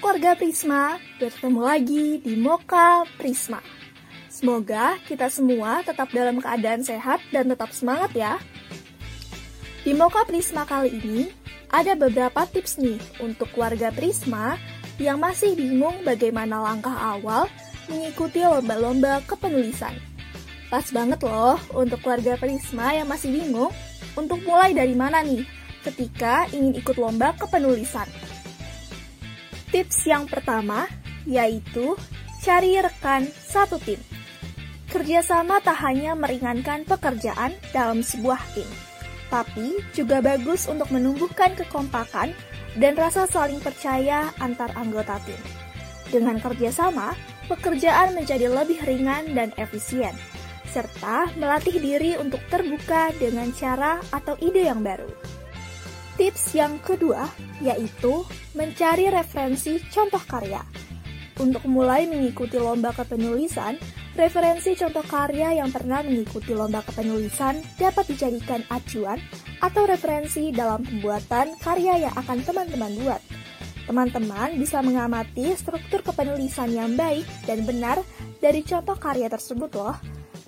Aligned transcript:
keluarga 0.00 0.32
Prisma, 0.32 0.96
bertemu 1.20 1.60
lagi 1.60 2.24
di 2.24 2.40
Moka 2.40 3.04
Prisma. 3.20 3.60
Semoga 4.32 4.96
kita 5.04 5.28
semua 5.28 5.84
tetap 5.84 6.08
dalam 6.08 6.40
keadaan 6.40 6.80
sehat 6.80 7.20
dan 7.28 7.52
tetap 7.52 7.68
semangat 7.76 8.08
ya. 8.16 8.40
Di 9.84 9.92
Moka 9.92 10.24
Prisma 10.24 10.64
kali 10.64 10.96
ini, 10.96 11.28
ada 11.68 11.92
beberapa 11.92 12.48
tips 12.48 12.80
nih 12.80 12.96
untuk 13.20 13.52
keluarga 13.52 13.92
Prisma 13.92 14.56
yang 14.96 15.20
masih 15.20 15.52
bingung 15.52 16.00
bagaimana 16.00 16.64
langkah 16.64 16.96
awal 16.96 17.44
mengikuti 17.92 18.40
lomba-lomba 18.40 19.20
kepenulisan. 19.28 19.92
Pas 20.72 20.88
banget 20.88 21.20
loh 21.28 21.60
untuk 21.76 22.00
keluarga 22.00 22.40
Prisma 22.40 22.96
yang 22.96 23.04
masih 23.04 23.36
bingung 23.36 23.76
untuk 24.16 24.40
mulai 24.48 24.72
dari 24.72 24.96
mana 24.96 25.20
nih 25.20 25.44
ketika 25.84 26.48
ingin 26.56 26.72
ikut 26.80 26.96
lomba 26.96 27.36
kepenulisan. 27.36 28.08
Tips 29.68 30.08
yang 30.08 30.24
pertama 30.24 30.88
yaitu 31.28 31.92
cari 32.40 32.80
rekan 32.80 33.28
satu 33.44 33.76
tim. 33.84 34.00
Kerjasama 34.88 35.60
tak 35.60 35.76
hanya 35.84 36.16
meringankan 36.16 36.88
pekerjaan 36.88 37.52
dalam 37.76 38.00
sebuah 38.00 38.40
tim, 38.56 38.64
tapi 39.28 39.84
juga 39.92 40.24
bagus 40.24 40.64
untuk 40.64 40.88
menumbuhkan 40.88 41.52
kekompakan 41.52 42.32
dan 42.80 42.96
rasa 42.96 43.28
saling 43.28 43.60
percaya 43.60 44.32
antar 44.40 44.72
anggota 44.80 45.20
tim. 45.28 45.36
Dengan 46.08 46.40
kerjasama, 46.40 47.12
pekerjaan 47.52 48.16
menjadi 48.16 48.48
lebih 48.48 48.80
ringan 48.88 49.36
dan 49.36 49.52
efisien, 49.60 50.16
serta 50.72 51.28
melatih 51.36 51.76
diri 51.76 52.16
untuk 52.16 52.40
terbuka 52.48 53.12
dengan 53.20 53.52
cara 53.52 54.00
atau 54.08 54.40
ide 54.40 54.72
yang 54.72 54.80
baru. 54.80 55.37
Tips 56.18 56.58
yang 56.58 56.82
kedua 56.82 57.30
yaitu 57.62 58.26
mencari 58.58 59.06
referensi 59.06 59.78
contoh 59.94 60.18
karya. 60.18 60.58
Untuk 61.38 61.62
mulai 61.70 62.10
mengikuti 62.10 62.58
lomba 62.58 62.90
kepenulisan, 62.90 63.78
referensi 64.18 64.74
contoh 64.74 65.06
karya 65.06 65.62
yang 65.62 65.70
pernah 65.70 66.02
mengikuti 66.02 66.50
lomba 66.50 66.82
kepenulisan 66.82 67.62
dapat 67.78 68.10
dijadikan 68.10 68.66
acuan 68.66 69.22
atau 69.62 69.86
referensi 69.86 70.50
dalam 70.50 70.82
pembuatan 70.82 71.54
karya 71.62 72.10
yang 72.10 72.14
akan 72.18 72.42
teman-teman 72.42 72.98
buat. 72.98 73.22
Teman-teman 73.86 74.58
bisa 74.58 74.82
mengamati 74.82 75.54
struktur 75.54 76.02
kepenulisan 76.02 76.74
yang 76.74 76.98
baik 76.98 77.22
dan 77.46 77.62
benar 77.62 78.02
dari 78.42 78.66
contoh 78.66 78.98
karya 78.98 79.30
tersebut 79.30 79.70
loh. 79.78 79.94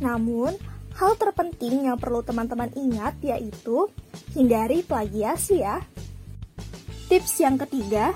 Namun, 0.00 0.56
hal 0.98 1.14
terpenting 1.14 1.86
yang 1.86 1.96
perlu 1.96 2.26
teman-teman 2.26 2.74
ingat 2.74 3.14
yaitu 3.22 3.86
hindari 4.34 4.82
plagiasi 4.82 5.62
ya. 5.62 5.78
Tips 7.06 7.38
yang 7.40 7.56
ketiga 7.56 8.12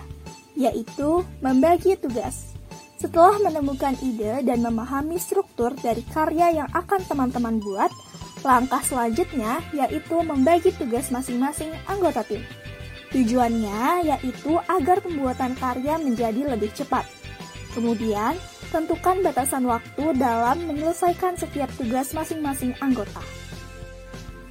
yaitu 0.59 1.23
membagi 1.41 1.95
tugas. 1.97 2.53
Setelah 2.99 3.39
menemukan 3.43 3.99
ide 4.03 4.47
dan 4.47 4.63
memahami 4.63 5.19
struktur 5.19 5.75
dari 5.79 6.07
karya 6.07 6.63
yang 6.63 6.69
akan 6.71 7.03
teman-teman 7.07 7.59
buat, 7.59 7.91
langkah 8.47 8.83
selanjutnya 8.83 9.63
yaitu 9.75 10.23
membagi 10.23 10.71
tugas 10.75 11.11
masing-masing 11.11 11.71
anggota 11.87 12.23
tim. 12.27 12.43
Tujuannya 13.11 14.07
yaitu 14.07 14.59
agar 14.71 15.03
pembuatan 15.03 15.55
karya 15.59 15.99
menjadi 15.99 16.55
lebih 16.55 16.71
cepat. 16.75 17.07
Kemudian, 17.75 18.37
tentukan 18.73 19.21
batasan 19.21 19.69
waktu 19.69 20.17
dalam 20.17 20.65
menyelesaikan 20.65 21.37
setiap 21.37 21.69
tugas 21.77 22.17
masing-masing 22.17 22.73
anggota. 22.81 23.21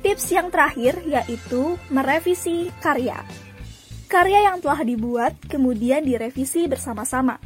Tips 0.06 0.30
yang 0.30 0.54
terakhir 0.54 1.02
yaitu 1.10 1.82
merevisi 1.90 2.70
karya. 2.86 3.18
Karya 4.06 4.54
yang 4.54 4.62
telah 4.62 4.86
dibuat 4.86 5.34
kemudian 5.50 6.06
direvisi 6.06 6.70
bersama-sama. 6.70 7.42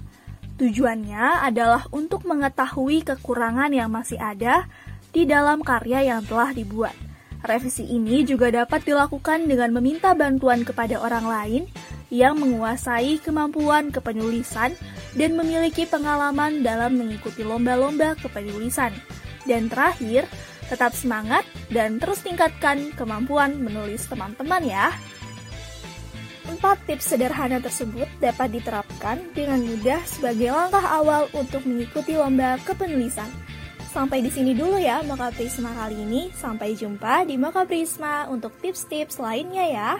Tujuannya 0.60 1.44
adalah 1.48 1.88
untuk 1.96 2.28
mengetahui 2.28 3.08
kekurangan 3.08 3.72
yang 3.72 3.92
masih 3.92 4.20
ada 4.20 4.68
di 5.16 5.24
dalam 5.24 5.64
karya 5.64 6.16
yang 6.16 6.22
telah 6.28 6.52
dibuat. 6.52 6.96
Revisi 7.44 7.88
ini 7.88 8.24
juga 8.28 8.52
dapat 8.52 8.84
dilakukan 8.84 9.48
dengan 9.48 9.72
meminta 9.76 10.12
bantuan 10.16 10.66
kepada 10.68 11.00
orang 11.00 11.28
lain 11.28 11.64
yang 12.10 12.40
menguasai 12.40 13.22
kemampuan 13.22 13.92
kepenulisan 13.94 14.74
dan 15.16 15.40
memiliki 15.40 15.88
pengalaman 15.88 16.62
dalam 16.62 17.00
mengikuti 17.00 17.42
lomba-lomba 17.42 18.20
kepenulisan. 18.20 18.92
Dan 19.48 19.72
terakhir, 19.72 20.28
tetap 20.68 20.94
semangat 20.94 21.46
dan 21.70 21.98
terus 22.02 22.22
tingkatkan 22.22 22.94
kemampuan 22.94 23.58
menulis 23.58 24.06
teman-teman 24.06 24.64
ya. 24.66 24.92
Empat 26.46 26.78
tips 26.86 27.10
sederhana 27.10 27.58
tersebut 27.58 28.06
dapat 28.22 28.54
diterapkan 28.54 29.18
dengan 29.34 29.66
mudah 29.66 29.98
sebagai 30.06 30.54
langkah 30.54 30.86
awal 30.86 31.26
untuk 31.34 31.66
mengikuti 31.66 32.14
lomba 32.14 32.62
kepenulisan. 32.62 33.28
Sampai 33.90 34.20
di 34.22 34.30
sini 34.30 34.52
dulu 34.52 34.76
ya 34.78 35.02
Moka 35.08 35.32
Prisma 35.32 35.72
kali 35.74 36.04
ini. 36.04 36.30
Sampai 36.36 36.76
jumpa 36.76 37.26
di 37.26 37.40
Moka 37.40 37.64
Prisma 37.64 38.28
untuk 38.28 38.54
tips-tips 38.60 39.18
lainnya 39.18 39.66
ya. 39.72 39.92